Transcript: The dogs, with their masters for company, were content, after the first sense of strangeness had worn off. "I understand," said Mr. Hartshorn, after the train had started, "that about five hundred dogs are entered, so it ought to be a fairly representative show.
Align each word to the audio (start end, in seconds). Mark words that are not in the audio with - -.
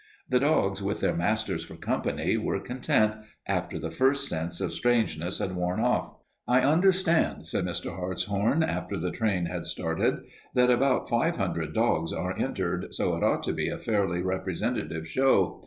The 0.27 0.39
dogs, 0.39 0.81
with 0.81 0.99
their 0.99 1.13
masters 1.13 1.63
for 1.63 1.75
company, 1.75 2.35
were 2.35 2.59
content, 2.59 3.17
after 3.47 3.77
the 3.77 3.91
first 3.91 4.27
sense 4.27 4.59
of 4.59 4.73
strangeness 4.73 5.37
had 5.37 5.55
worn 5.55 5.79
off. 5.79 6.15
"I 6.47 6.61
understand," 6.61 7.45
said 7.47 7.65
Mr. 7.65 7.95
Hartshorn, 7.95 8.63
after 8.63 8.97
the 8.97 9.11
train 9.11 9.45
had 9.45 9.67
started, 9.67 10.23
"that 10.55 10.71
about 10.71 11.07
five 11.07 11.35
hundred 11.37 11.73
dogs 11.75 12.11
are 12.13 12.35
entered, 12.35 12.91
so 12.95 13.15
it 13.15 13.23
ought 13.23 13.43
to 13.43 13.53
be 13.53 13.67
a 13.69 13.77
fairly 13.77 14.23
representative 14.23 15.07
show. 15.07 15.59